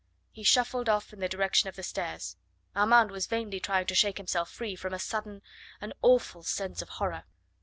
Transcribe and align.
He 0.31 0.41
shuffled 0.41 0.89
off 0.89 1.13
in 1.13 1.19
the 1.19 1.29
direction 1.29 1.69
of 1.69 1.75
the 1.75 1.83
stairs. 1.83 2.35
Armand 2.75 3.11
was 3.11 3.27
vainly 3.27 3.59
trying 3.59 3.85
to 3.85 3.93
shake 3.93 4.17
himself 4.17 4.49
free 4.49 4.75
from 4.75 4.95
a 4.95 4.97
sudden, 4.97 5.43
an 5.79 5.93
awful 6.01 6.41
sense 6.41 6.81
of 6.81 6.89
horror. 6.97 7.25